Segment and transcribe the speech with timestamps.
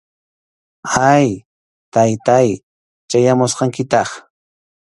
[1.11, 1.27] Ay,
[1.93, 2.49] Taytáy,
[3.09, 4.09] chayamusqankitaq